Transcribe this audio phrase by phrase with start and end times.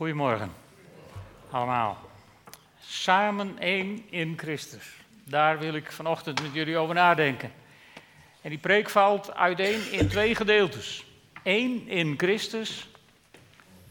[0.00, 0.52] Goedemorgen,
[1.50, 1.98] allemaal.
[2.80, 4.84] Samen één in Christus.
[5.24, 7.52] Daar wil ik vanochtend met jullie over nadenken.
[8.40, 11.04] En die preek valt uiteen in twee gedeeltes.
[11.42, 12.88] Eén in Christus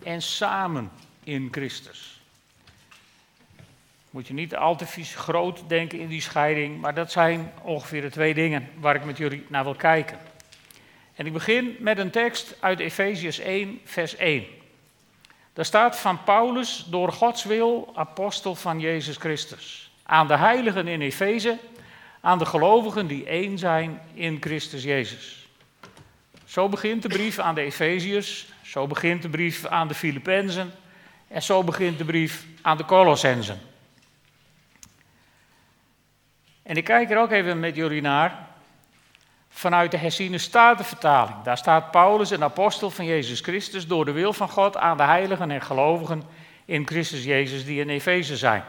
[0.04, 0.92] en samen
[1.24, 2.22] in Christus.
[4.10, 8.02] Moet je niet al te vies groot denken in die scheiding, maar dat zijn ongeveer
[8.02, 10.18] de twee dingen waar ik met jullie naar wil kijken.
[11.16, 14.58] En ik begin met een tekst uit Efeziërs 1, vers 1.
[15.60, 19.92] Daar staat van Paulus, door Gods wil, apostel van Jezus Christus.
[20.04, 21.58] Aan de heiligen in Efeze,
[22.22, 25.48] aan de gelovigen die één zijn in Christus Jezus.
[26.46, 30.72] Zo begint de brief aan de Efeziërs, zo begint de brief aan de Filippenzen
[31.28, 33.60] en zo begint de brief aan de Colossensen.
[36.64, 38.49] En ik kijk er ook even met jullie naar
[39.60, 41.42] vanuit de herziene statenvertaling.
[41.44, 45.04] Daar staat Paulus, een apostel van Jezus Christus, door de wil van God aan de
[45.04, 46.24] heiligen en gelovigen
[46.66, 48.64] in Christus Jezus die in Efeze zijn.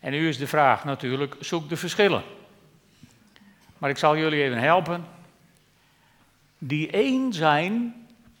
[0.00, 2.22] En nu is de vraag natuurlijk, zoek de verschillen.
[3.78, 5.04] Maar ik zal jullie even helpen.
[6.58, 7.94] Die één zijn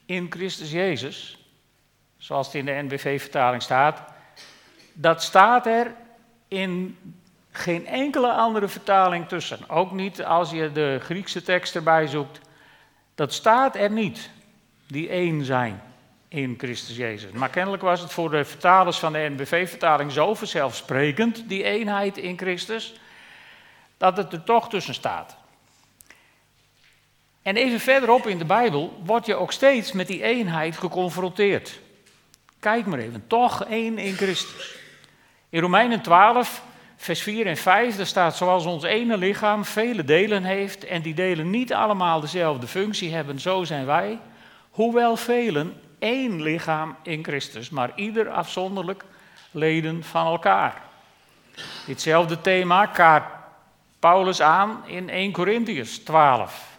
[0.06, 1.38] in Christus Jezus,
[2.16, 4.02] zoals het in de NBV-vertaling staat,
[4.92, 5.94] dat staat er
[6.48, 6.98] in
[7.56, 9.68] geen enkele andere vertaling tussen.
[9.68, 12.40] Ook niet als je de Griekse tekst erbij zoekt.
[13.14, 14.30] Dat staat er niet,
[14.86, 15.82] die één zijn
[16.28, 17.30] in Christus Jezus.
[17.30, 22.38] Maar kennelijk was het voor de vertalers van de NBV-vertaling zo vanzelfsprekend, die eenheid in
[22.38, 22.94] Christus,
[23.96, 25.36] dat het er toch tussen staat.
[27.42, 31.80] En even verderop in de Bijbel word je ook steeds met die eenheid geconfronteerd.
[32.60, 34.76] Kijk maar even, toch één in Christus.
[35.48, 36.62] In Romeinen 12
[37.04, 41.14] vers 4 en 5, daar staat zoals ons ene lichaam vele delen heeft en die
[41.14, 44.18] delen niet allemaal dezelfde functie hebben, zo zijn wij,
[44.70, 49.04] hoewel velen één lichaam in Christus, maar ieder afzonderlijk
[49.50, 50.82] leden van elkaar.
[51.86, 53.32] Ditzelfde thema kaart
[53.98, 56.78] Paulus aan in 1 Corinthians 12.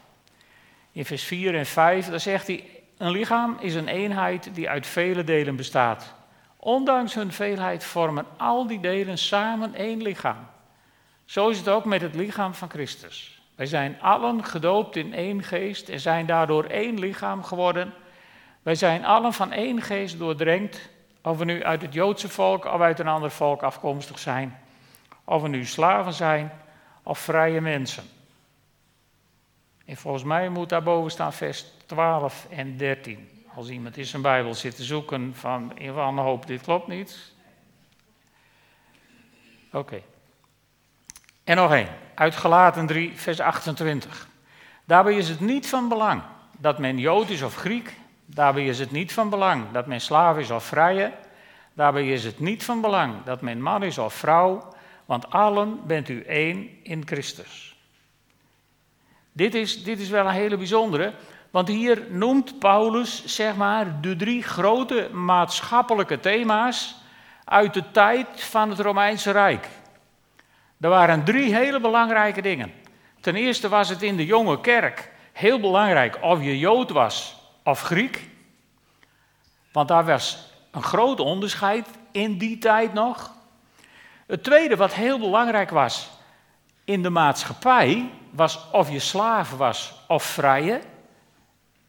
[0.92, 2.64] In vers 4 en 5, daar zegt hij,
[2.98, 6.15] een lichaam is een eenheid die uit vele delen bestaat.
[6.66, 10.48] Ondanks hun veelheid vormen al die delen samen één lichaam.
[11.26, 13.42] Zo is het ook met het lichaam van Christus.
[13.56, 17.94] Wij zijn allen gedoopt in één geest en zijn daardoor één lichaam geworden.
[18.62, 20.90] Wij zijn allen van één geest doordrenkt,
[21.22, 24.60] of we nu uit het Joodse volk of uit een ander volk afkomstig zijn.
[25.24, 26.52] Of we nu slaven zijn
[27.04, 28.04] of vrije mensen.
[29.86, 33.35] En volgens mij moet daarboven staan vers 12 en 13.
[33.56, 37.34] Als iemand in zijn Bijbel zit te zoeken van in wanhoop, dit klopt niet.
[39.72, 40.02] Oké.
[41.44, 44.28] En nog één, uit Galaten 3, vers 28.
[44.86, 46.22] Daarbij is het niet van belang
[46.58, 47.94] dat men Jood is of Griek.
[48.26, 51.14] Daarbij is het niet van belang dat men slaaf is of vrije.
[51.74, 54.74] Daarbij is het niet van belang dat men man is of vrouw,
[55.06, 57.76] want allen bent u één in Christus.
[59.32, 61.14] Dit is, dit is wel een hele bijzondere,
[61.56, 66.96] want hier noemt Paulus, zeg maar, de drie grote maatschappelijke thema's
[67.46, 69.70] uit de tijd van het Romeinse Rijk.
[70.80, 72.74] Er waren drie hele belangrijke dingen.
[73.22, 77.82] Ten eerste was het in de jonge kerk heel belangrijk of je Jood was of
[77.82, 78.30] Griek.
[79.72, 83.34] Want daar was een groot onderscheid in die tijd nog.
[84.28, 86.10] Het tweede wat heel belangrijk was
[86.86, 90.82] in de maatschappij was of je slaaf was of vrije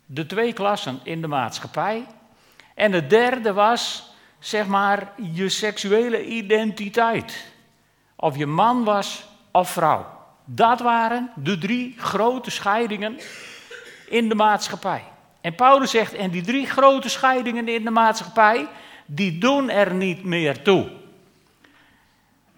[0.07, 2.07] de twee klassen in de maatschappij.
[2.75, 7.53] En het derde was, zeg maar, je seksuele identiteit.
[8.17, 10.07] Of je man was of vrouw.
[10.45, 13.19] Dat waren de drie grote scheidingen
[14.09, 15.05] in de maatschappij.
[15.41, 18.69] En Paulus zegt, en die drie grote scheidingen in de maatschappij,
[19.07, 20.91] die doen er niet meer toe.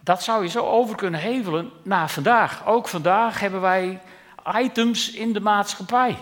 [0.01, 2.67] Dat zou je zo over kunnen hevelen naar vandaag.
[2.67, 4.01] Ook vandaag hebben wij
[4.55, 6.17] items in de maatschappij.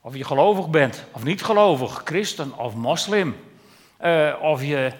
[0.00, 3.36] Of je gelovig bent of niet gelovig, christen of moslim.
[4.04, 4.92] Uh, of je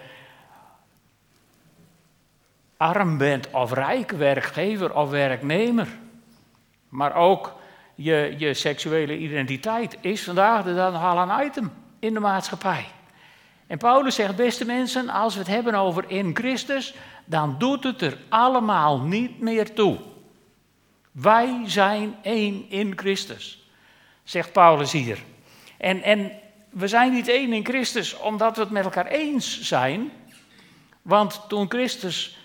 [2.76, 5.88] arm bent of rijk, werkgever of werknemer.
[6.88, 7.52] Maar ook
[7.94, 12.86] je, je seksuele identiteit is vandaag de dag al een item in de maatschappij.
[13.66, 16.94] En Paulus zegt, beste mensen, als we het hebben over in Christus,
[17.24, 19.98] dan doet het er allemaal niet meer toe.
[21.12, 23.59] Wij zijn één in Christus
[24.24, 25.18] zegt Paulus hier.
[25.76, 26.32] En, en
[26.70, 30.10] we zijn niet één in Christus omdat we het met elkaar eens zijn.
[31.02, 32.38] Want toen Christus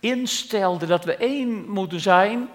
[0.00, 2.48] instelde dat we één moeten zijn,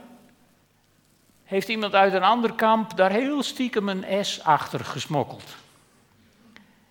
[1.44, 5.56] heeft iemand uit een ander kamp daar heel stiekem een S achter gesmokkeld.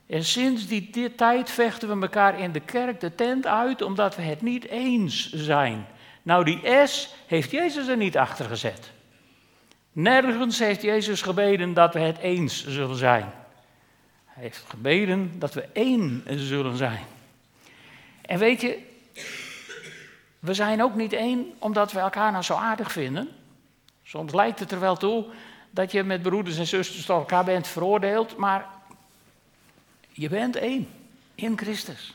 [0.06, 4.22] En sinds die tijd vechten we elkaar in de kerk de tent uit omdat we
[4.22, 5.86] het niet eens zijn.
[6.22, 8.90] Nou, die S heeft Jezus er niet achter gezet.
[9.92, 13.32] Nergens heeft Jezus gebeden dat we het eens zullen zijn.
[14.26, 17.04] Hij heeft gebeden dat we één zullen zijn.
[18.20, 18.78] En weet je,
[20.38, 23.28] we zijn ook niet één omdat we elkaar nou zo aardig vinden.
[24.02, 25.24] Soms lijkt het er wel toe
[25.70, 28.66] dat je met broeders en zusters tot elkaar bent veroordeeld, maar
[30.12, 30.88] je bent één
[31.34, 32.14] in Christus.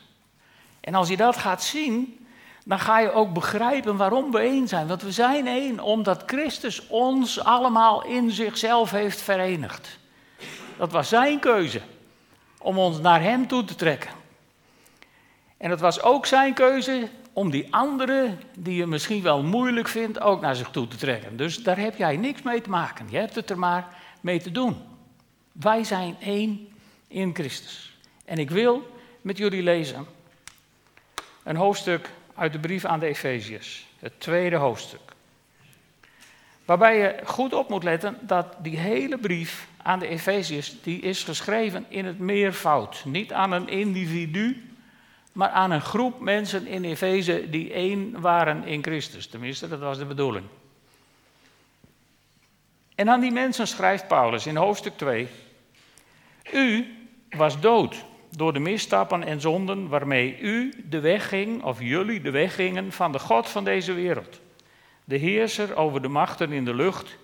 [0.80, 2.26] En als je dat gaat zien,
[2.68, 4.86] dan ga je ook begrijpen waarom we één zijn.
[4.86, 9.98] Want we zijn één omdat Christus ons allemaal in zichzelf heeft verenigd.
[10.76, 11.80] Dat was zijn keuze
[12.58, 14.10] om ons naar Hem toe te trekken.
[15.56, 20.20] En het was ook zijn keuze om die anderen, die je misschien wel moeilijk vindt,
[20.20, 21.36] ook naar zich toe te trekken.
[21.36, 23.06] Dus daar heb jij niks mee te maken.
[23.10, 24.76] Je hebt het er maar mee te doen.
[25.52, 26.68] Wij zijn één
[27.06, 27.98] in Christus.
[28.24, 30.06] En ik wil met jullie lezen
[31.44, 35.00] een hoofdstuk uit de brief aan de Efeziërs, het tweede hoofdstuk.
[36.64, 41.24] Waarbij je goed op moet letten dat die hele brief aan de Efeziërs, die is
[41.24, 43.02] geschreven in het meervoud.
[43.04, 44.68] Niet aan een individu,
[45.32, 49.26] maar aan een groep mensen in Efeze die één waren in Christus.
[49.26, 50.46] Tenminste, dat was de bedoeling.
[52.94, 55.28] En aan die mensen schrijft Paulus in hoofdstuk 2:
[56.52, 56.96] U
[57.30, 62.30] was dood door de misstappen en zonden waarmee u de weg ging, of jullie de
[62.30, 64.40] weg gingen van de God van deze wereld.
[65.04, 67.18] De heerser over de machten in de lucht,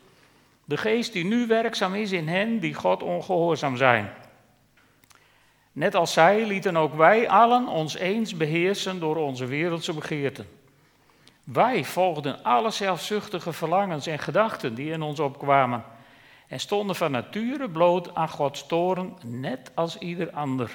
[0.64, 4.12] de geest die nu werkzaam is in hen die God ongehoorzaam zijn.
[5.72, 10.46] Net als zij lieten ook wij allen ons eens beheersen door onze wereldse begeerten.
[11.44, 15.84] Wij volgden alle zelfzuchtige verlangens en gedachten die in ons opkwamen
[16.48, 20.70] en stonden van nature bloot aan Gods toren, net als ieder ander.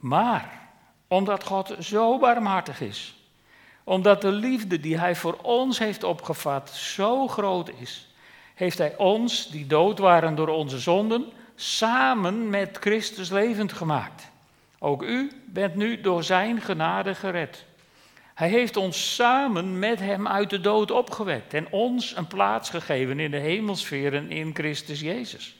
[0.00, 0.68] Maar
[1.08, 3.14] omdat God zo barmhartig is,
[3.84, 8.08] omdat de liefde die Hij voor ons heeft opgevat zo groot is,
[8.54, 14.30] heeft Hij ons, die dood waren door onze zonden, samen met Christus levend gemaakt.
[14.78, 17.64] Ook u bent nu door Zijn genade gered.
[18.34, 23.20] Hij heeft ons samen met Hem uit de dood opgewekt en ons een plaats gegeven
[23.20, 25.56] in de hemelsferen in Christus Jezus.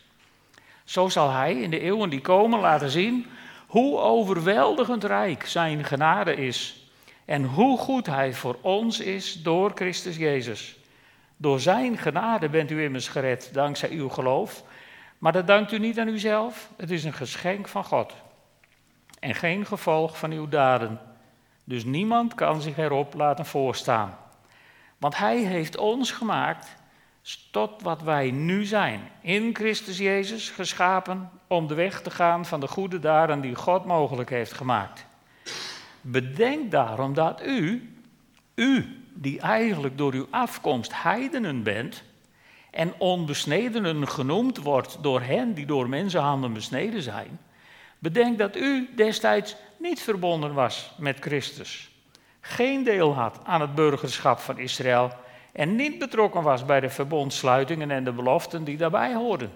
[0.85, 3.27] Zo zal Hij in de eeuwen die komen laten zien
[3.71, 6.91] hoe overweldigend rijk Zijn genade is
[7.25, 10.79] en hoe goed Hij voor ons is door Christus Jezus.
[11.37, 14.63] Door Zijn genade bent u immers gered dankzij uw geloof,
[15.19, 18.13] maar dat dankt u niet aan uzelf, het is een geschenk van God
[19.21, 21.01] en geen gevolg van uw daden.
[21.65, 24.19] Dus niemand kan zich erop laten voorstaan.
[24.99, 26.77] Want Hij heeft ons gemaakt
[27.51, 29.01] tot wat wij nu zijn.
[29.21, 33.85] In Christus Jezus geschapen om de weg te gaan van de goede daden die God
[33.85, 35.07] mogelijk heeft gemaakt.
[36.01, 37.95] Bedenk daarom dat u,
[38.55, 42.03] u die eigenlijk door uw afkomst heidenen bent
[42.71, 47.41] en onbesnedenen genoemd wordt door hen die door mensenhanden besneden zijn,
[47.99, 51.91] bedenk dat u destijds niet verbonden was met Christus,
[52.41, 55.13] geen deel had aan het burgerschap van Israël
[55.53, 59.53] en niet betrokken was bij de verbondsluitingen en de beloften die daarbij hoorden.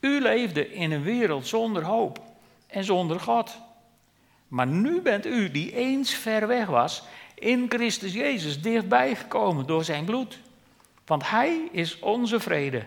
[0.00, 2.20] U leefde in een wereld zonder hoop
[2.66, 3.58] en zonder God.
[4.48, 7.02] Maar nu bent u, die eens ver weg was,
[7.34, 10.38] in Christus Jezus dichtbij gekomen door zijn bloed.
[11.06, 12.86] Want Hij is onze vrede.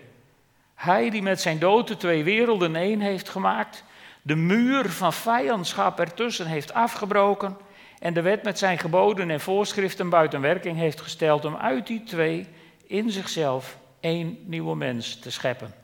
[0.74, 3.84] Hij die met zijn dood de twee werelden één heeft gemaakt,
[4.22, 7.56] de muur van vijandschap ertussen heeft afgebroken
[7.98, 12.02] en de wet met zijn geboden en voorschriften buiten werking heeft gesteld om uit die
[12.02, 12.46] twee
[12.86, 15.74] in zichzelf één nieuwe mens te scheppen.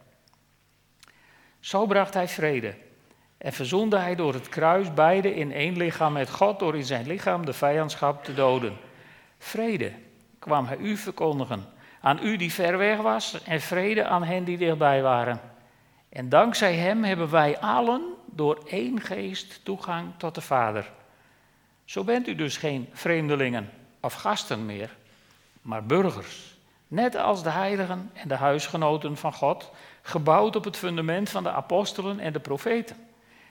[1.60, 2.74] Zo bracht hij vrede
[3.38, 7.06] en verzoende hij door het kruis beide in één lichaam met God door in zijn
[7.06, 8.76] lichaam de vijandschap te doden.
[9.38, 9.92] Vrede
[10.38, 11.64] kwam hij u verkondigen,
[12.00, 15.40] aan u die ver weg was en vrede aan hen die dichtbij waren.
[16.08, 20.90] En dankzij hem hebben wij allen door één geest toegang tot de Vader.
[21.84, 23.70] Zo bent u dus geen vreemdelingen
[24.00, 24.96] of gasten meer,
[25.62, 26.56] maar burgers.
[26.88, 29.70] Net als de heiligen en de huisgenoten van God,
[30.02, 32.96] gebouwd op het fundament van de apostelen en de profeten,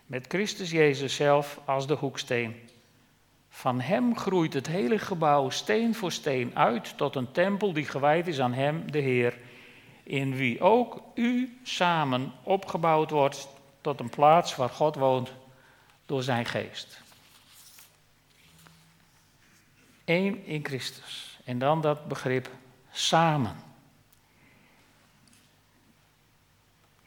[0.05, 2.55] met Christus Jezus zelf als de hoeksteen.
[3.49, 8.27] Van hem groeit het hele gebouw steen voor steen uit tot een tempel die gewijd
[8.27, 9.37] is aan hem, de Heer,
[10.03, 13.47] in wie ook u samen opgebouwd wordt
[13.81, 15.31] tot een plaats waar God woont
[16.05, 17.01] door zijn geest.
[20.05, 21.39] Eén in Christus.
[21.43, 22.49] En dan dat begrip
[22.91, 23.55] samen.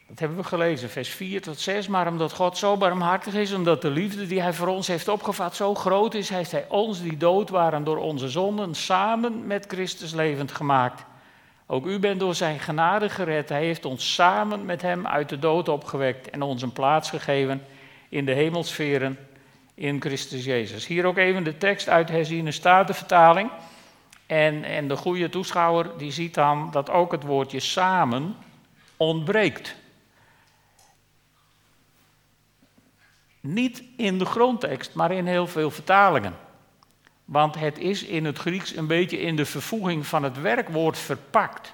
[0.07, 1.87] Dat hebben we gelezen, vers 4 tot 6.
[1.87, 5.55] Maar omdat God zo barmhartig is, omdat de liefde die Hij voor ons heeft opgevat
[5.55, 10.13] zo groot is, heeft Hij ons die dood waren door onze zonden samen met Christus
[10.13, 11.03] levend gemaakt.
[11.65, 13.49] Ook u bent door Zijn genade gered.
[13.49, 17.65] Hij heeft ons samen met Hem uit de dood opgewekt en ons een plaats gegeven
[18.09, 19.17] in de hemelsferen
[19.75, 20.87] in Christus Jezus.
[20.87, 23.51] Hier ook even de tekst uit herziene statenvertaling.
[24.25, 28.35] En, en de goede toeschouwer die ziet dan dat ook het woordje samen
[28.97, 29.75] ontbreekt.
[33.39, 36.35] Niet in de grondtekst, maar in heel veel vertalingen.
[37.25, 41.73] Want het is in het Grieks een beetje in de vervoeging van het werkwoord verpakt.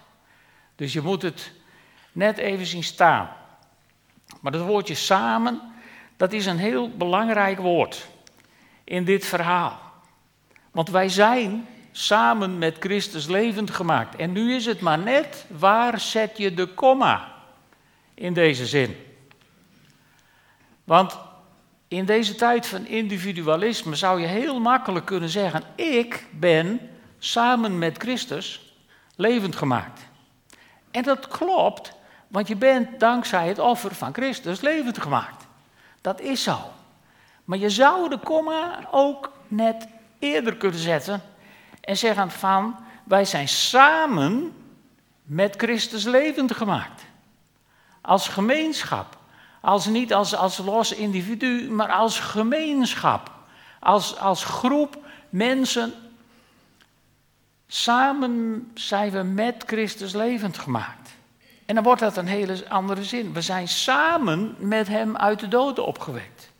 [0.75, 1.51] Dus je moet het
[2.11, 3.29] net even zien staan.
[4.39, 5.70] Maar het woordje samen,
[6.21, 8.07] dat is een heel belangrijk woord
[8.83, 9.79] in dit verhaal.
[10.71, 14.15] Want wij zijn samen met Christus levend gemaakt.
[14.15, 17.33] En nu is het maar net, waar zet je de komma
[18.13, 18.95] in deze zin?
[20.83, 21.19] Want
[21.87, 27.97] in deze tijd van individualisme zou je heel makkelijk kunnen zeggen: Ik ben samen met
[27.97, 28.73] Christus
[29.15, 30.01] levend gemaakt.
[30.91, 31.93] En dat klopt,
[32.27, 35.40] want je bent dankzij het offer van Christus levend gemaakt.
[36.01, 36.59] Dat is zo.
[37.45, 39.87] Maar je zou de komma ook net
[40.19, 41.21] eerder kunnen zetten
[41.81, 44.53] en zeggen van wij zijn samen
[45.23, 47.03] met Christus levend gemaakt.
[48.01, 49.19] Als gemeenschap.
[49.61, 53.31] Als niet als, als los individu, maar als gemeenschap.
[53.79, 54.97] Als, als groep
[55.29, 55.93] mensen.
[57.67, 61.00] Samen zijn we met Christus levend gemaakt.
[61.65, 63.33] En dan wordt dat een hele andere zin.
[63.33, 66.51] We zijn samen met Hem uit de doden opgewekt.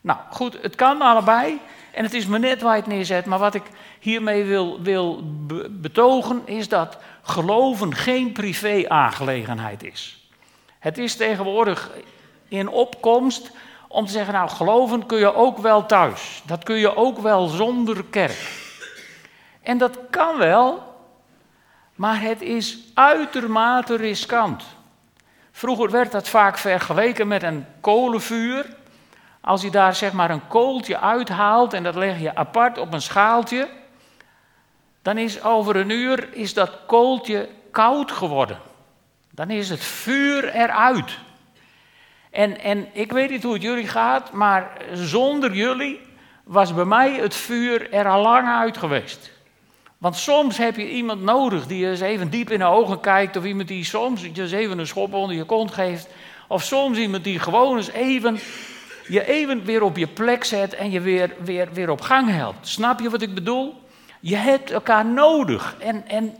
[0.00, 1.60] Nou goed, het kan allebei.
[1.90, 3.26] En het is me net waar je het neerzet.
[3.26, 3.62] Maar wat ik
[4.00, 5.22] hiermee wil, wil
[5.70, 10.28] betogen is dat geloven geen privé-aangelegenheid is.
[10.78, 11.90] Het is tegenwoordig
[12.48, 13.50] in opkomst
[13.88, 16.42] om te zeggen, nou geloven kun je ook wel thuis.
[16.46, 18.60] Dat kun je ook wel zonder kerk.
[19.62, 20.91] En dat kan wel,
[22.02, 24.64] maar het is uitermate riskant.
[25.50, 28.66] Vroeger werd dat vaak vergeleken met een kolenvuur.
[29.40, 33.02] Als je daar zeg maar een kooltje uithaalt en dat leg je apart op een
[33.02, 33.68] schaaltje,
[35.02, 38.58] dan is over een uur is dat kooltje koud geworden.
[39.30, 41.18] Dan is het vuur eruit.
[42.30, 46.00] En, en ik weet niet hoe het jullie gaat, maar zonder jullie
[46.44, 49.41] was bij mij het vuur er al lang uit geweest.
[50.02, 53.44] Want soms heb je iemand nodig die eens even diep in de ogen kijkt, of
[53.44, 56.08] iemand die soms eens even een schop onder je kont geeft,
[56.46, 58.38] of soms iemand die gewoon eens even
[59.08, 62.68] je even weer op je plek zet en je weer, weer, weer op gang helpt.
[62.68, 63.82] Snap je wat ik bedoel?
[64.20, 65.76] Je hebt elkaar nodig.
[65.78, 66.36] En, en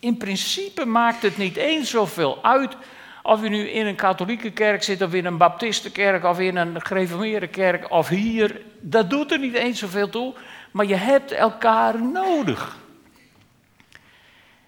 [0.00, 2.76] in principe maakt het niet eens zoveel uit
[3.22, 6.82] of je nu in een katholieke kerk zit, of in een baptistenkerk, of in een
[6.82, 8.60] gereformeerde kerk, of hier.
[8.80, 10.34] Dat doet er niet eens zoveel toe,
[10.76, 12.76] maar je hebt elkaar nodig.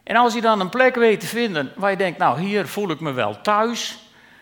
[0.03, 2.91] En als je dan een plek weet te vinden waar je denkt, nou hier voel
[2.91, 3.99] ik me wel thuis,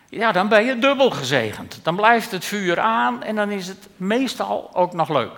[0.09, 1.81] ja, dan ben je dubbel gezegend.
[1.83, 5.33] Dan blijft het vuur aan en dan is het meestal ook nog leuk.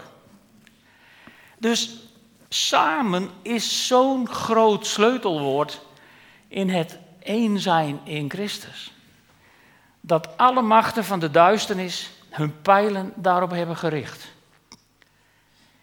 [1.58, 1.96] Dus
[2.48, 5.80] samen is zo'n groot sleutelwoord
[6.48, 8.92] in het één zijn in Christus.
[10.00, 14.36] Dat alle machten van de duisternis hun pijlen daarop hebben gericht.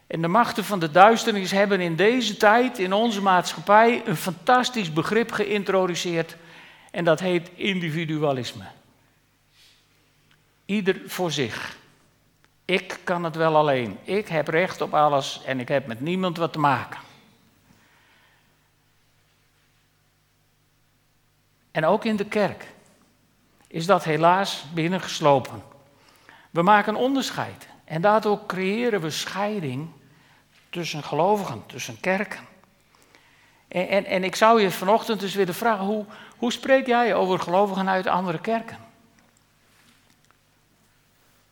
[0.07, 4.93] En de machten van de duisternis hebben in deze tijd, in onze maatschappij, een fantastisch
[4.93, 6.35] begrip geïntroduceerd.
[6.91, 8.63] En dat heet individualisme.
[10.65, 11.77] Ieder voor zich.
[12.65, 13.97] Ik kan het wel alleen.
[14.03, 16.99] Ik heb recht op alles en ik heb met niemand wat te maken.
[21.71, 22.67] En ook in de kerk
[23.67, 25.63] is dat helaas binnengeslopen.
[26.51, 29.89] We maken onderscheid en daardoor creëren we scheiding
[30.69, 32.39] tussen gelovigen, tussen kerken.
[33.67, 36.05] En, en, en ik zou je vanochtend dus willen vragen, hoe,
[36.37, 38.77] hoe spreek jij over gelovigen uit andere kerken?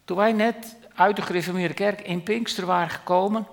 [0.05, 3.47] Toen wij net uit de gereformeerde kerk in Pinkster waren gekomen,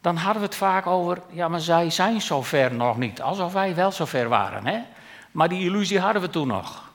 [0.00, 3.74] dan hadden we het vaak over, ja maar zij zijn zover nog niet, alsof wij
[3.74, 4.66] wel zover waren.
[4.66, 4.82] Hè?
[5.30, 6.90] Maar die illusie hadden we toen nog.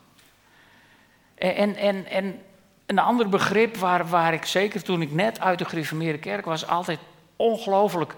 [1.36, 2.42] En, en, en
[2.92, 6.68] een ander begrip waar, waar ik zeker toen ik net uit de gereformeerde kerk was,
[6.68, 7.00] altijd
[7.36, 8.16] ongelooflijk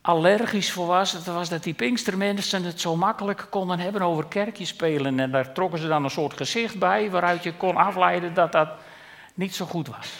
[0.00, 4.68] allergisch voor was, dat was dat die Pinkstermensen het zo makkelijk konden hebben over kerkjes
[4.68, 5.20] spelen.
[5.20, 8.68] En daar trokken ze dan een soort gezicht bij waaruit je kon afleiden dat dat
[9.34, 10.12] niet zo goed was.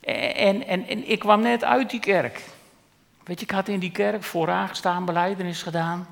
[0.00, 2.40] En, en, en ik kwam net uit die kerk.
[3.24, 6.06] Weet je, ik had in die kerk vooraan gestaan, beleidenis gedaan.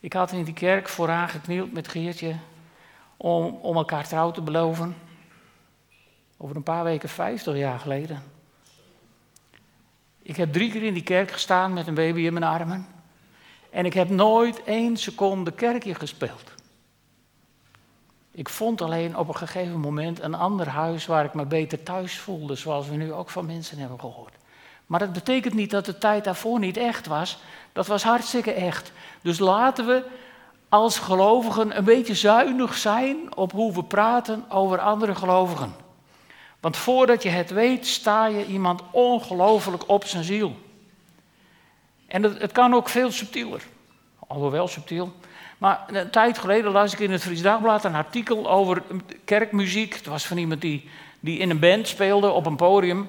[0.00, 2.34] Ik had in die kerk vooraan geknield met Geertje
[3.24, 4.96] om, elkaar trouw te beloven.
[6.36, 8.22] Over een paar weken, 50 jaar geleden.
[10.22, 12.86] Ik heb drie keer in die kerk gestaan met een baby in mijn armen.
[13.70, 16.52] En ik heb nooit één seconde kerkje gespeeld.
[18.30, 22.18] Ik vond alleen op een gegeven moment een ander huis waar ik me beter thuis
[22.18, 24.34] voelde, zoals we nu ook van mensen hebben gehoord.
[24.86, 27.38] Maar dat betekent niet dat de tijd daarvoor niet echt was.
[27.72, 28.92] Dat was hartstikke echt.
[29.22, 30.04] Dus laten we
[30.74, 35.74] als gelovigen een beetje zuinig zijn op hoe we praten over andere gelovigen.
[36.60, 40.56] Want voordat je het weet, sta je iemand ongelooflijk op zijn ziel.
[42.06, 43.62] En het, het kan ook veel subtieler.
[44.26, 45.12] Alhoewel subtiel.
[45.58, 48.82] Maar een tijd geleden las ik in het Fries Dagblad een artikel over
[49.24, 49.94] kerkmuziek.
[49.94, 50.88] Het was van iemand die,
[51.20, 53.08] die in een band speelde op een podium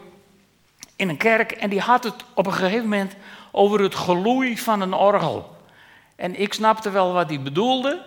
[0.95, 1.51] in een kerk.
[1.51, 3.15] En die had het op een gegeven moment
[3.51, 5.54] over het geloei van een orgel.
[6.15, 8.01] En ik snapte wel wat hij bedoelde.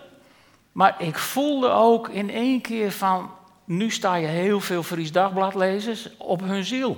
[0.71, 3.31] Maar ik voelde ook in één keer van,
[3.65, 6.97] nu sta je heel veel Fries Dagbladlezers op hun ziel.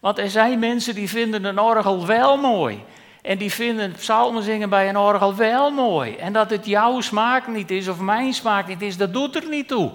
[0.00, 2.84] Want er zijn mensen die vinden een orgel wel mooi.
[3.22, 6.16] En die vinden psalmen zingen bij een orgel wel mooi.
[6.16, 9.48] En dat het jouw smaak niet is of mijn smaak niet is, dat doet er
[9.48, 9.92] niet toe.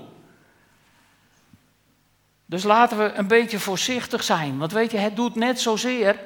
[2.45, 4.57] Dus laten we een beetje voorzichtig zijn.
[4.57, 6.19] Want weet je, het doet net zozeer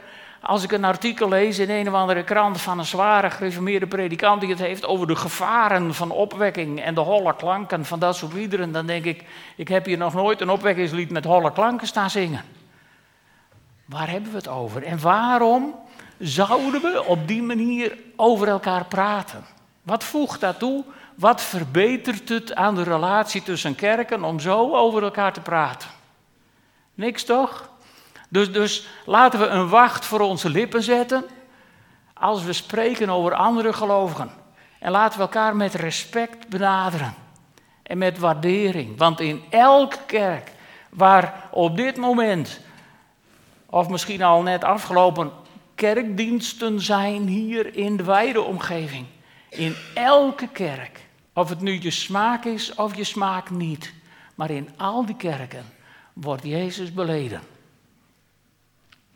[0.48, 4.42] als ik een artikel lees in een of andere krant van een zware gereformeerde predikant
[4.42, 8.34] die het heeft over de gevaren van opwekking en de holle klanken van dat soort
[8.34, 9.24] liederen, dan denk ik,
[9.56, 12.44] ik heb hier nog nooit een opwekkingslied met holle klanken staan zingen.
[13.86, 14.84] Waar hebben we het over?
[14.84, 15.76] En waarom
[16.20, 19.46] zouden we op die manier over elkaar praten?
[19.84, 20.84] Wat voegt dat toe?
[21.16, 25.90] Wat verbetert het aan de relatie tussen kerken om zo over elkaar te praten?
[26.94, 27.70] Niks toch?
[28.28, 31.26] Dus, dus laten we een wacht voor onze lippen zetten
[32.14, 34.32] als we spreken over andere gelovigen.
[34.80, 37.14] En laten we elkaar met respect benaderen
[37.84, 38.98] en met waardering.
[38.98, 40.52] Want in elke kerk
[40.90, 42.60] waar op dit moment,
[43.66, 45.32] of misschien al net afgelopen,
[45.76, 49.06] kerkdiensten zijn hier in de wijde omgeving.
[49.50, 51.00] In elke kerk,
[51.34, 53.94] of het nu je smaak is of je smaak niet,
[54.36, 55.66] maar in al die kerken
[56.14, 57.42] wordt Jezus beleden.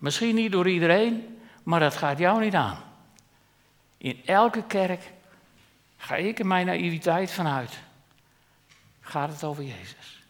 [0.02, 2.78] Misschien niet door iedereen, maar dat gaat jou niet aan.
[3.98, 5.12] In elke kerk
[5.98, 7.80] ga ik in mijn naïviteit vanuit.
[9.02, 10.24] Gaat het over Jezus.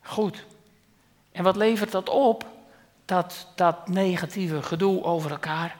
[0.00, 0.46] Goed.
[1.32, 2.46] En wat levert dat op?
[3.04, 5.76] Dat, dat negatieve gedoe over elkaar.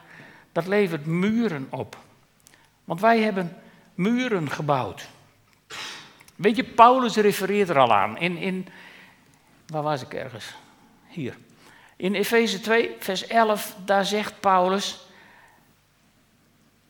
[0.51, 1.97] Dat levert muren op.
[2.83, 3.57] Want wij hebben
[3.93, 5.07] muren gebouwd.
[6.35, 8.17] Weet je, Paulus refereert er al aan.
[8.17, 8.67] In, in,
[9.67, 10.55] waar was ik ergens?
[11.15, 11.37] Hier.
[11.95, 15.07] In Efeze 2, vers 11, daar zegt Paulus,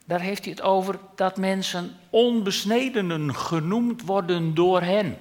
[0.06, 5.18] daar heeft hij het over dat mensen onbesnedenen genoemd worden door hen.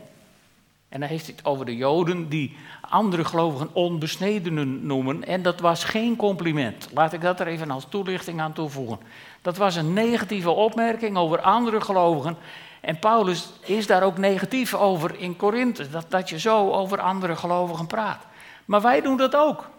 [0.89, 5.25] En dan heeft hij het over de Joden die andere gelovigen onbesnedenen noemen.
[5.25, 6.89] En dat was geen compliment.
[6.95, 8.99] Laat ik dat er even als toelichting aan toevoegen.
[9.43, 12.37] Dat was een negatieve opmerking over andere gelovigen.
[12.81, 17.37] En Paulus is daar ook negatief over in Korinthe, dat, dat je zo over andere
[17.37, 18.27] gelovigen praat.
[18.65, 19.71] Maar wij doen dat ook.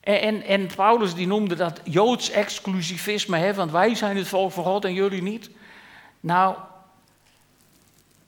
[0.00, 4.64] En, en, Paulus die noemde dat Joods exclusivisme, hè, want wij zijn het volk van
[4.64, 5.50] God en jullie niet.
[6.20, 6.56] Nou,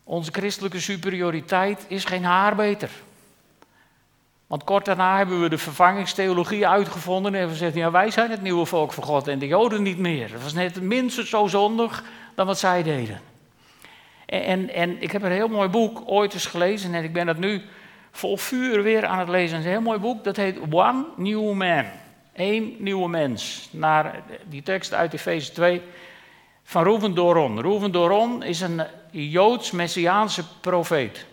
[0.04, 2.90] onze christelijke superioriteit is geen haar beter.
[4.46, 8.42] Want kort daarna hebben we de vervangingstheologie uitgevonden en we zeggen, ja wij zijn het
[8.42, 10.30] nieuwe volk van God en de Joden niet meer.
[10.32, 13.20] Dat was net minstens zo zondig dan wat zij deden.
[14.26, 17.36] En, en ik heb een heel mooi boek ooit eens gelezen en ik ben dat
[17.36, 17.62] nu
[18.12, 19.56] vol vuur weer aan het lezen.
[19.56, 21.84] Het is een heel mooi boek, dat heet One New Man.
[22.34, 23.68] Eén nieuwe mens.
[23.70, 25.82] Naar die tekst uit Efeze 2
[26.62, 27.60] van Rouven Doron.
[27.60, 31.26] Rouven Doron is een Joods-Messiaanse profeet.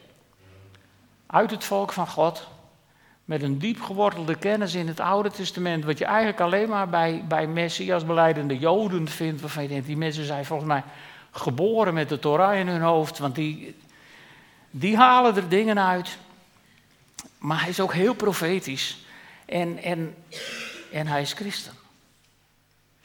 [1.27, 2.47] Uit het volk van God.
[3.25, 5.85] Met een diep gewortelde kennis in het Oude Testament.
[5.85, 9.41] Wat je eigenlijk alleen maar bij, bij Messias beleidende Joden vindt.
[9.41, 10.83] Waarvan je denkt, die mensen zijn volgens mij
[11.31, 13.75] geboren met de Torah in hun hoofd, want die,
[14.71, 16.17] die halen er dingen uit.
[17.39, 18.97] Maar hij is ook heel profetisch
[19.45, 20.15] en, en,
[20.91, 21.73] en hij is christen.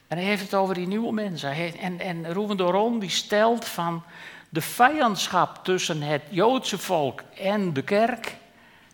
[0.08, 1.52] En hij heeft het over die nieuwe mensen.
[1.78, 4.02] En, en Ruben Doron die stelt van
[4.48, 8.36] de vijandschap tussen het Joodse volk en de kerk,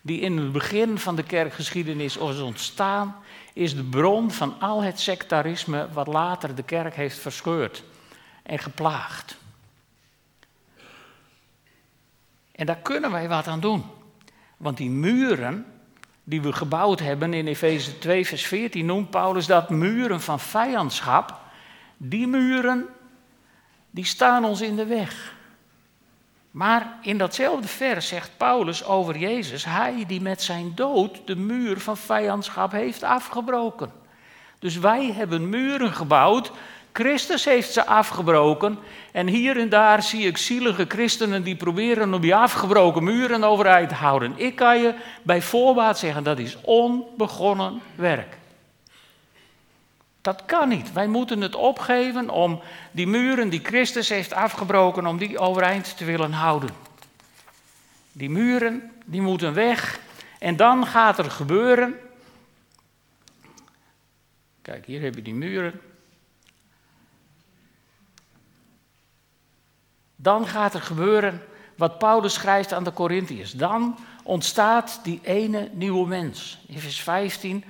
[0.03, 3.17] die in het begin van de kerkgeschiedenis is ontstaan,
[3.53, 7.83] is de bron van al het sectarisme wat later de kerk heeft verscheurd
[8.43, 9.37] en geplaagd.
[12.53, 13.85] En daar kunnen wij wat aan doen.
[14.61, 15.67] Want die muren
[16.25, 21.39] die we gebouwd hebben in Efeze 2, vers 14, noemt Paulus dat muren van vijandschap.
[21.97, 22.87] Die muren,
[23.91, 25.35] die staan ons in de weg.
[26.51, 31.81] Maar in datzelfde vers zegt Paulus over Jezus, hij die met zijn dood de muur
[31.81, 33.93] van vijandschap heeft afgebroken.
[34.59, 36.53] Dus wij hebben muren gebouwd,
[36.93, 38.79] Christus heeft ze afgebroken
[39.13, 43.89] en hier en daar zie ik zielige christenen die proberen om die afgebroken muren overeind
[43.89, 44.33] te houden.
[44.37, 48.39] Ik kan je bij voorbaat zeggen, dat is onbegonnen werk.
[50.21, 50.93] Dat kan niet.
[50.93, 56.05] Wij moeten het opgeven om die muren die Christus heeft afgebroken, om die overeind te
[56.05, 56.71] willen houden.
[58.13, 60.01] Die muren, die moeten weg.
[60.39, 61.95] En dan gaat er gebeuren.
[64.63, 65.81] Kijk, hier heb je die muren.
[70.23, 71.43] Dan gaat er gebeuren
[71.77, 73.53] wat Paulus schrijft aan de Corinthiërs.
[73.53, 76.59] Dan ontstaat die ene nieuwe mens.
[76.67, 77.65] In vers 15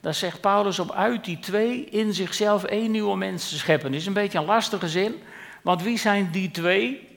[0.00, 3.90] daar zegt Paulus om uit die twee in zichzelf één nieuwe mens te scheppen.
[3.90, 5.14] Dat is een beetje een lastige zin,
[5.62, 7.08] want wie zijn die twee?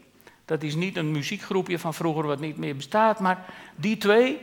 [0.45, 4.39] Dat is niet een muziekgroepje van vroeger wat niet meer bestaat, maar die twee,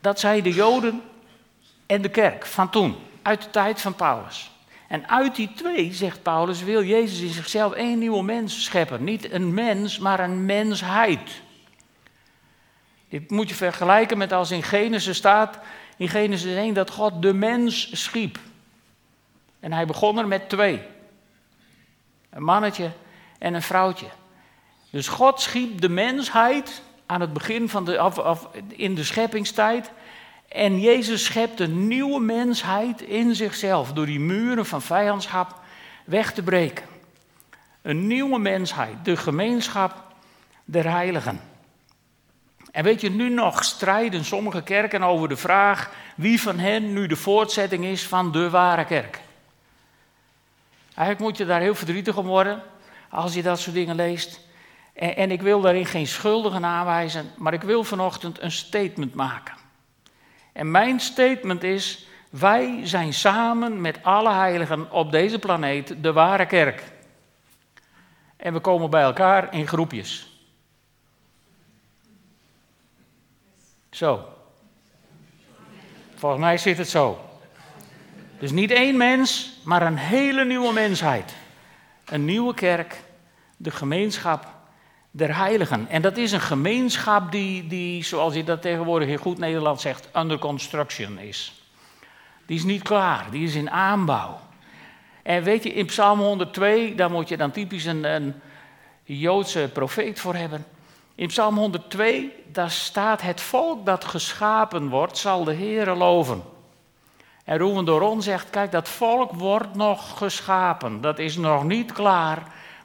[0.00, 1.02] dat zijn de Joden
[1.86, 4.50] en de kerk van toen, uit de tijd van Paulus.
[4.92, 9.04] En uit die twee, zegt Paulus, wil Jezus in zichzelf één nieuwe mens scheppen.
[9.04, 11.42] Niet een mens, maar een mensheid.
[13.08, 15.58] Dit moet je vergelijken met als in Genesis staat
[15.96, 18.38] in Genesis 1 dat God de mens schiep.
[19.60, 20.82] En hij begon er met twee.
[22.30, 22.90] Een mannetje
[23.38, 24.08] en een vrouwtje.
[24.90, 28.12] Dus God schiep de mensheid aan het begin van de,
[28.68, 29.90] in de scheppingstijd.
[30.52, 35.60] En Jezus schept een nieuwe mensheid in zichzelf door die muren van vijandschap
[36.04, 36.84] weg te breken.
[37.82, 40.04] Een nieuwe mensheid, de gemeenschap
[40.64, 41.40] der heiligen.
[42.70, 47.06] En weet je, nu nog strijden sommige kerken over de vraag wie van hen nu
[47.06, 49.20] de voortzetting is van de ware kerk.
[50.94, 52.62] Eigenlijk moet je daar heel verdrietig om worden
[53.10, 54.40] als je dat soort dingen leest.
[54.92, 59.61] En, en ik wil daarin geen schuldigen aanwijzen, maar ik wil vanochtend een statement maken.
[60.52, 66.46] En mijn statement is, wij zijn samen met alle heiligen op deze planeet de ware
[66.46, 66.82] kerk.
[68.36, 70.40] En we komen bij elkaar in groepjes.
[73.90, 74.28] Zo.
[76.14, 77.20] Volgens mij zit het zo.
[78.38, 81.34] Dus niet één mens, maar een hele nieuwe mensheid.
[82.04, 83.00] Een nieuwe kerk,
[83.56, 84.46] de gemeenschap
[85.14, 85.88] der heiligen.
[85.88, 90.08] En dat is een gemeenschap die, die zoals je dat tegenwoordig in goed Nederlands zegt,
[90.16, 91.52] under construction is.
[92.46, 94.40] Die is niet klaar, die is in aanbouw.
[95.22, 98.34] En weet je, in Psalm 102, daar moet je dan typisch een, een
[99.04, 100.66] Joodse profeet voor hebben.
[101.14, 106.42] In Psalm 102, daar staat: Het volk dat geschapen wordt, zal de Heere loven.
[107.44, 111.00] En Roeven Doron zegt: Kijk, dat volk wordt nog geschapen.
[111.00, 112.42] Dat is nog niet klaar.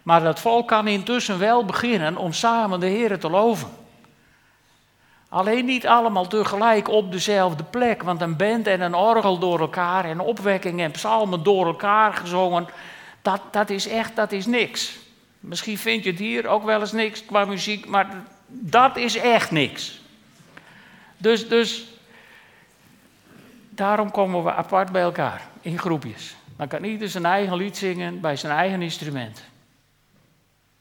[0.07, 3.69] Maar dat volk kan intussen wel beginnen om samen de Heere te loven.
[5.29, 10.05] Alleen niet allemaal tegelijk op dezelfde plek, want een band en een orgel door elkaar
[10.05, 12.67] en opwekking en psalmen door elkaar gezongen,
[13.21, 14.97] dat, dat is echt, dat is niks.
[15.39, 18.07] Misschien vind je het hier ook wel eens niks qua muziek, maar
[18.47, 20.01] dat is echt niks.
[21.17, 21.85] Dus, dus
[23.69, 26.35] daarom komen we apart bij elkaar, in groepjes.
[26.57, 29.43] Dan kan ieder zijn eigen lied zingen bij zijn eigen instrument.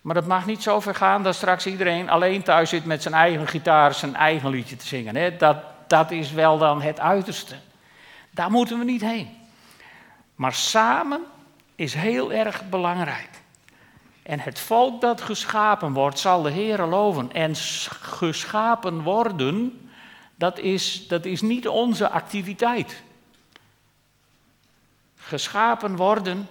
[0.06, 3.14] Maar dat mag niet zo ver gaan dat straks iedereen alleen thuis zit met zijn
[3.14, 5.16] eigen gitaar zijn eigen liedje te zingen.
[5.16, 5.36] Hè?
[5.36, 7.54] Dat, dat is wel dan het uiterste.
[8.30, 9.28] Daar moeten we niet heen.
[10.34, 11.20] Maar samen
[11.74, 13.30] is heel erg belangrijk.
[14.22, 17.32] En het volk dat geschapen wordt, zal de Heer loven.
[17.32, 17.56] En
[18.00, 19.80] geschapen worden,
[20.34, 23.02] dat is, dat is niet onze activiteit.
[25.16, 26.48] Geschapen worden,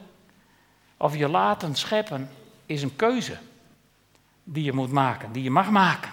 [0.97, 2.29] of je laten scheppen,
[2.65, 3.37] is een keuze
[4.43, 6.11] die je moet maken, die je mag maken.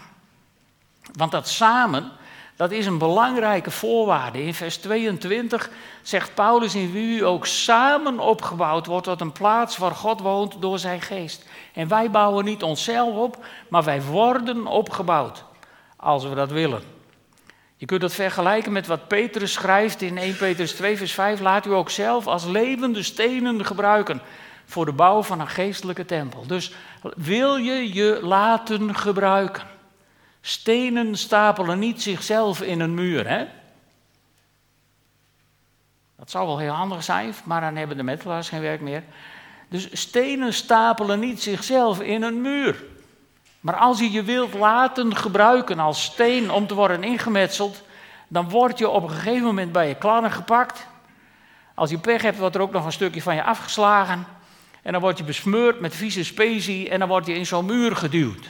[1.13, 2.11] Want dat samen,
[2.57, 4.45] dat is een belangrijke voorwaarde.
[4.45, 5.71] In vers 22
[6.03, 10.61] zegt Paulus in wie u ook samen opgebouwd wordt tot een plaats waar God woont
[10.61, 11.45] door zijn geest.
[11.73, 15.45] En wij bouwen niet onszelf op, maar wij worden opgebouwd
[15.97, 16.83] als we dat willen.
[17.77, 21.41] Je kunt dat vergelijken met wat Petrus schrijft in 1 Petrus 2 vers 5.
[21.41, 24.21] Laat u ook zelf als levende stenen gebruiken
[24.65, 26.47] voor de bouw van een geestelijke tempel.
[26.47, 26.73] Dus
[27.17, 29.63] wil je je laten gebruiken?
[30.41, 33.47] Stenen stapelen niet zichzelf in een muur, hè?
[36.17, 39.03] Dat zou wel heel handig zijn, maar dan hebben de metelaars geen werk meer.
[39.69, 42.85] Dus stenen stapelen niet zichzelf in een muur.
[43.61, 47.83] Maar als je je wilt laten gebruiken als steen om te worden ingemetseld,
[48.29, 50.87] dan word je op een gegeven moment bij je klannen gepakt.
[51.75, 54.27] Als je pech hebt, wordt er ook nog een stukje van je afgeslagen.
[54.83, 57.97] En dan word je besmeurd met vieze specie en dan word je in zo'n muur
[57.97, 58.49] geduwd.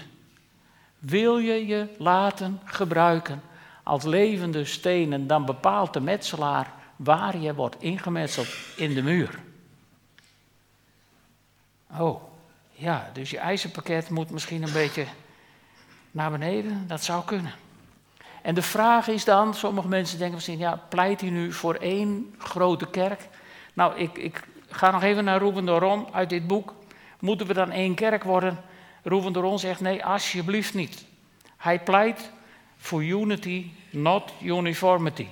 [0.99, 3.43] Wil je je laten gebruiken
[3.83, 9.39] als levende stenen, dan bepaalt de metselaar waar je wordt ingemetseld in de muur.
[11.99, 12.23] Oh,
[12.71, 15.07] ja, dus je ijzerpakket moet misschien een beetje
[16.11, 16.85] naar beneden.
[16.87, 17.53] Dat zou kunnen.
[18.43, 22.35] En de vraag is dan, sommige mensen denken misschien, ja, pleit hij nu voor één
[22.39, 23.29] grote kerk?
[23.73, 24.43] Nou, ik, ik
[24.73, 26.75] ga nog even naar Ron uit dit boek.
[27.21, 28.61] Moeten we dan één kerk worden?
[29.03, 31.05] De Ron zegt, nee, alsjeblieft niet.
[31.57, 32.31] Hij pleit
[32.77, 35.27] voor unity, not uniformity.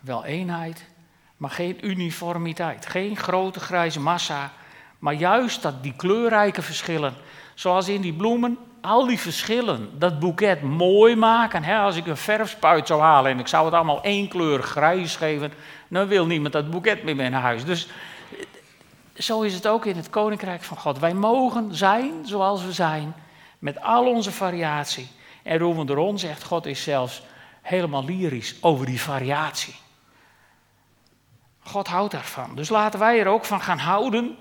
[0.00, 0.86] Wel eenheid,
[1.36, 2.86] maar geen uniformiteit.
[2.86, 4.52] Geen grote grijze massa,
[4.98, 7.14] maar juist dat die kleurrijke verschillen.
[7.54, 11.62] Zoals in die bloemen, al die verschillen, dat boeket mooi maken.
[11.62, 11.78] Hè?
[11.78, 15.52] Als ik een verfspuit zou halen en ik zou het allemaal één kleur grijs geven,
[15.88, 17.64] dan wil niemand dat boeket meer naar huis.
[17.64, 17.88] Dus
[19.14, 20.98] zo is het ook in het Koninkrijk van God.
[20.98, 23.14] Wij mogen zijn zoals we zijn,
[23.58, 25.08] met al onze variatie.
[25.42, 27.22] En Roemen de zegt, God is zelfs
[27.62, 29.74] helemaal lyrisch over die variatie.
[31.62, 32.54] God houdt daarvan.
[32.54, 34.36] Dus laten wij er ook van gaan houden.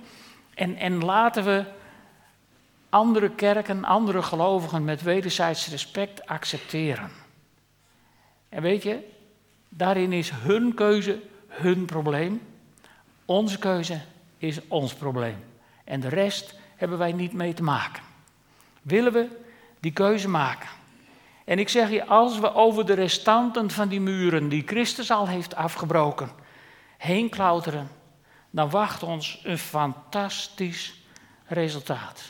[0.53, 1.65] En, en laten we
[2.91, 7.11] andere kerken, andere gelovigen met wederzijds respect accepteren.
[8.49, 8.99] En weet je,
[9.69, 12.41] daarin is hun keuze hun probleem.
[13.25, 14.01] Onze keuze
[14.37, 15.43] is ons probleem.
[15.83, 18.03] En de rest hebben wij niet mee te maken.
[18.81, 19.27] Willen we
[19.79, 20.69] die keuze maken?
[21.45, 25.27] En ik zeg je, als we over de restanten van die muren die Christus al
[25.27, 26.31] heeft afgebroken,
[26.97, 27.89] heen klauteren,
[28.49, 31.03] dan wacht ons een fantastisch
[31.45, 32.23] resultaat.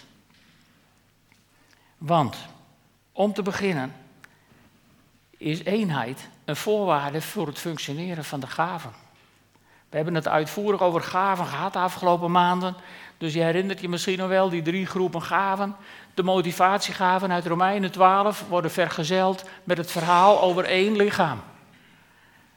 [2.02, 2.38] Want,
[3.12, 3.94] om te beginnen,
[5.38, 8.92] is eenheid een voorwaarde voor het functioneren van de gaven.
[9.90, 12.76] We hebben het uitvoerig over gaven gehad de afgelopen maanden.
[13.18, 15.76] Dus je herinnert je misschien nog wel die drie groepen gaven.
[16.14, 21.42] De motivatiegaven uit Romeinen 12 worden vergezeld met het verhaal over één lichaam.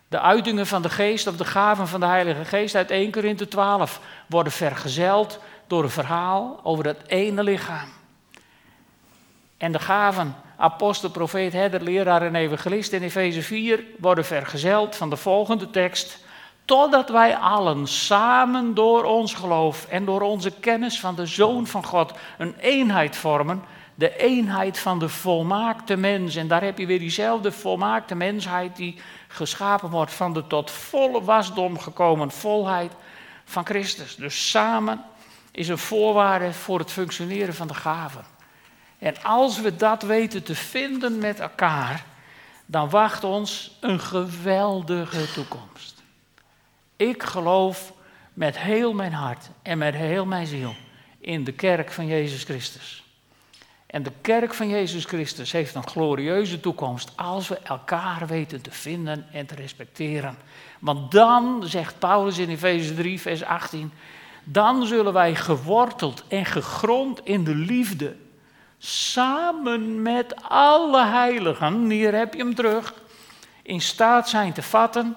[0.08, 3.48] De uitingen van de geest of de gaven van de Heilige Geest uit 1 Korinthe
[3.48, 7.88] 12 worden vergezeld door een verhaal over dat ene lichaam.
[9.56, 15.10] En de gaven apostel, profeet, herder, leraar en evangelist in Efeze 4 worden vergezeld van
[15.10, 16.18] de volgende tekst.
[16.64, 21.84] Totdat wij allen samen door ons geloof en door onze kennis van de Zoon van
[21.84, 23.62] God een eenheid vormen.
[23.94, 26.36] De eenheid van de volmaakte mens.
[26.36, 31.24] En daar heb je weer diezelfde volmaakte mensheid die geschapen wordt van de tot volle
[31.24, 32.92] wasdom gekomen volheid
[33.44, 34.16] van Christus.
[34.16, 35.04] Dus samen
[35.50, 38.33] is een voorwaarde voor het functioneren van de gaven.
[39.04, 42.04] En als we dat weten te vinden met elkaar,
[42.66, 46.02] dan wacht ons een geweldige toekomst.
[46.96, 47.92] Ik geloof
[48.32, 50.74] met heel mijn hart en met heel mijn ziel
[51.18, 53.04] in de kerk van Jezus Christus.
[53.86, 58.70] En de kerk van Jezus Christus heeft een glorieuze toekomst als we elkaar weten te
[58.70, 60.36] vinden en te respecteren.
[60.78, 63.92] Want dan, zegt Paulus in Efeze 3, vers 18,
[64.44, 68.16] dan zullen wij geworteld en gegrond in de liefde,
[68.78, 72.94] samen met alle heiligen, hier heb je hem terug,
[73.62, 75.16] in staat zijn te vatten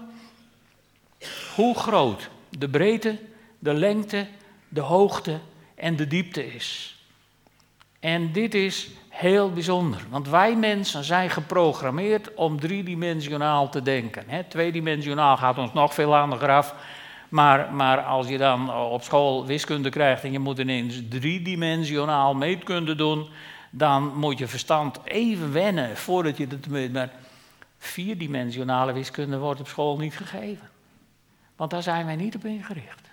[1.56, 3.18] hoe groot de breedte,
[3.60, 4.28] de lengte,
[4.70, 5.40] de hoogte
[5.76, 6.96] en de diepte is.
[8.00, 14.46] En dit is heel bijzonder, want wij mensen zijn geprogrammeerd om driedimensionaal te denken.
[14.48, 16.76] Tweedimensionaal gaat ons nog veel handiger af.
[17.30, 22.96] Maar, maar als je dan op school wiskunde krijgt en je moet ineens driedimensionaal meetkunde
[22.96, 23.30] doen,
[23.70, 26.94] dan moet je verstand even wennen voordat je het weet.
[26.94, 27.12] Maar
[27.78, 30.70] vierdimensionale wiskunde wordt op school niet gegeven.
[31.56, 33.10] Want daar zijn wij niet op ingericht.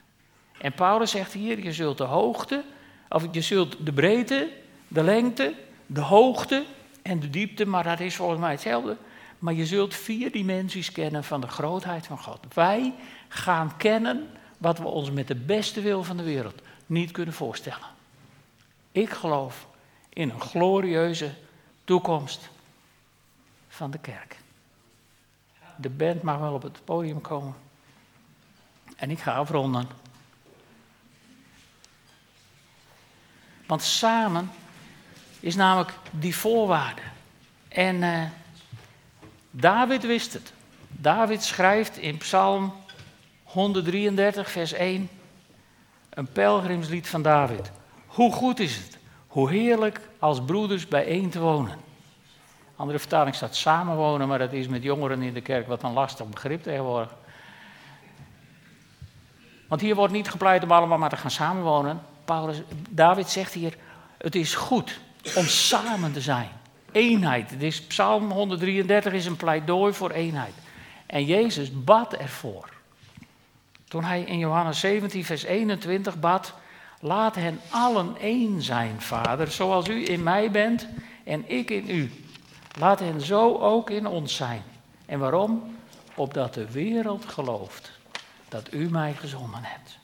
[0.61, 2.65] En Paulus zegt hier, je zult de hoogte,
[3.09, 4.49] of je zult de breedte,
[4.89, 5.55] de lengte,
[5.87, 6.65] de hoogte
[7.03, 8.97] en de diepte, maar dat is volgens mij hetzelfde.
[9.45, 12.55] Maar je zult vier dimensies kennen van de grootheid van God.
[12.55, 12.95] Wij
[13.29, 17.87] gaan kennen wat we ons met de beste wil van de wereld niet kunnen voorstellen.
[18.93, 19.67] Ik geloof
[20.09, 21.35] in een glorieuze
[21.85, 22.51] toekomst
[23.69, 24.39] van de kerk.
[25.77, 27.55] De band mag wel op het podium komen.
[28.97, 29.89] En ik ga afronden.
[33.67, 34.51] Want samen
[35.41, 37.03] is namelijk die voorwaarde.
[37.69, 38.23] En uh,
[39.57, 40.53] David wist het.
[40.89, 42.73] David schrijft in Psalm
[43.43, 45.09] 133, vers 1,
[46.11, 47.71] een pelgrimslied van David.
[48.07, 51.79] Hoe goed is het, hoe heerlijk als broeders bijeen te wonen.
[52.77, 56.27] Andere vertaling staat samenwonen, maar dat is met jongeren in de kerk wat een lastig
[56.27, 57.15] begrip tegenwoordig.
[59.69, 62.01] Want hier wordt niet gepleit om allemaal maar te gaan samenwonen.
[62.25, 63.77] Paulus, David zegt hier,
[64.19, 65.01] het is goed
[65.35, 66.49] om samen te zijn.
[66.95, 67.87] Eenheid.
[67.89, 70.55] Psalm 133 is een pleidooi voor eenheid.
[71.07, 72.69] En Jezus bad ervoor.
[73.89, 76.55] Toen hij in Johannes 17, vers 21 bad,
[77.01, 80.87] laat hen allen één zijn, Vader, zoals u in mij bent
[81.25, 82.13] en ik in u.
[82.79, 84.63] Laat hen zo ook in ons zijn.
[85.07, 85.77] En waarom?
[86.15, 87.93] Opdat de wereld gelooft
[88.49, 89.99] dat u mij gezonden hebt.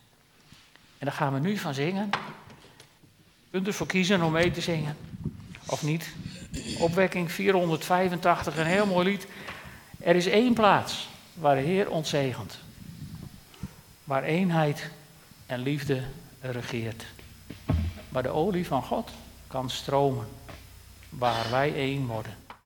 [0.98, 2.11] En daar gaan we nu van zingen.
[3.50, 4.96] U kunt ervoor kiezen om mee te zingen.
[5.66, 6.14] Of niet.
[6.78, 9.26] Opwekking 485, een heel mooi lied.
[10.00, 12.58] Er is één plaats waar de Heer ons zegent.
[14.04, 14.90] Waar eenheid
[15.46, 16.02] en liefde
[16.40, 17.04] regeert.
[18.08, 19.10] Waar de olie van God
[19.46, 20.26] kan stromen.
[21.08, 22.39] Waar wij één worden.